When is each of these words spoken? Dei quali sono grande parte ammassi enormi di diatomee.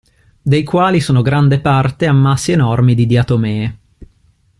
Dei 0.41 0.63
quali 0.63 0.99
sono 0.99 1.21
grande 1.21 1.59
parte 1.59 2.07
ammassi 2.07 2.53
enormi 2.53 2.95
di 2.95 3.05
diatomee. 3.05 3.77